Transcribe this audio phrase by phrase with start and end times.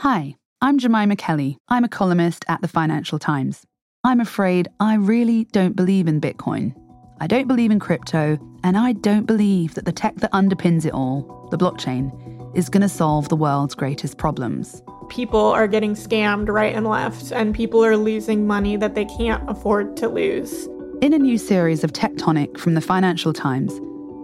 [0.00, 1.58] Hi, I'm Jemima Kelly.
[1.68, 3.66] I'm a columnist at the Financial Times.
[4.02, 6.74] I'm afraid I really don't believe in Bitcoin.
[7.20, 10.94] I don't believe in crypto, and I don't believe that the tech that underpins it
[10.94, 12.10] all, the blockchain,
[12.56, 14.82] is going to solve the world's greatest problems.
[15.10, 19.50] People are getting scammed right and left, and people are losing money that they can't
[19.50, 20.66] afford to lose.
[21.02, 23.78] In a new series of Tech Tonic from the Financial Times,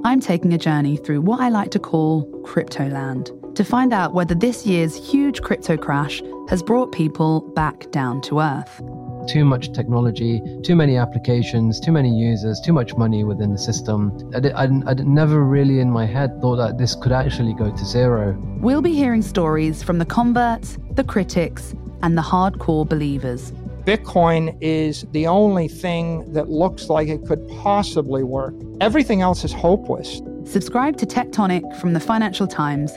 [0.05, 4.35] I'm taking a journey through what I like to call Cryptoland to find out whether
[4.35, 8.83] this year's huge crypto crash has brought people back down to earth.
[9.27, 14.13] Too much technology, too many applications, too many users, too much money within the system.
[14.35, 17.85] I, I, I never really in my head thought that this could actually go to
[17.85, 18.37] zero.
[18.61, 23.53] We'll be hearing stories from the converts, the critics, and the hardcore believers.
[23.85, 28.55] Bitcoin is the only thing that looks like it could possibly work.
[28.81, 30.21] Everything else is hopeless.
[30.45, 32.97] Subscribe to Tech Tonic from the Financial Times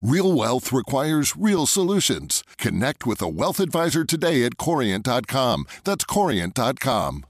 [0.00, 2.44] Real wealth requires real solutions.
[2.56, 5.66] Connect with a wealth advisor today at Corient.com.
[5.82, 7.26] That's Corient.com.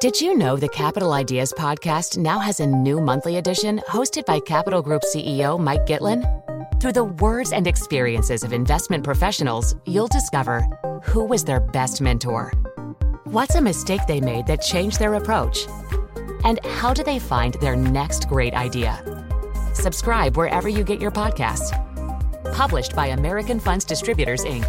[0.00, 4.40] Did you know the Capital Ideas podcast now has a new monthly edition hosted by
[4.40, 6.24] Capital Group CEO Mike Gitlin?
[6.80, 10.66] Through the words and experiences of investment professionals, you'll discover
[11.04, 12.50] who was their best mentor,
[13.26, 15.68] what's a mistake they made that changed their approach,
[16.42, 19.11] and how do they find their next great idea.
[19.82, 21.72] Subscribe wherever you get your podcasts.
[22.54, 24.64] Published by American Funds Distributors, Inc.